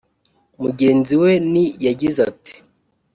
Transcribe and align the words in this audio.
Mugenzi 0.61 1.13
we 1.21 1.31
n 1.51 1.53
yagize 1.85 2.19
ati 2.29 2.53